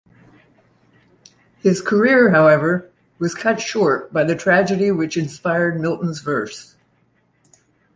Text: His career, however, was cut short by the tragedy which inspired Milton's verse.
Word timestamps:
His 1.59 1.79
career, 1.79 2.31
however, 2.31 2.89
was 3.19 3.35
cut 3.35 3.61
short 3.61 4.11
by 4.11 4.23
the 4.23 4.33
tragedy 4.35 4.89
which 4.89 5.15
inspired 5.15 5.79
Milton's 5.79 6.21
verse. 6.21 6.75